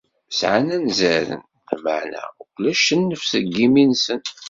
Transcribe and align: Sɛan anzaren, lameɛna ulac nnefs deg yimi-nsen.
Sɛan 0.39 0.69
anzaren, 0.77 1.41
lameɛna 1.83 2.21
ulac 2.55 2.85
nnefs 2.99 3.31
deg 3.37 3.45
yimi-nsen. 3.55 4.21